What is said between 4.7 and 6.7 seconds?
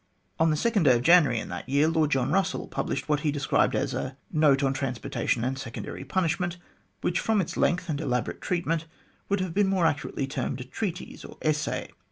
Transportation and Second ary Punishment,"